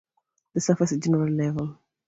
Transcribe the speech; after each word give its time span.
The 0.55 0.61
Surface 0.61 0.93
is 0.93 0.97
generally 0.97 1.31
level. 1.33 1.77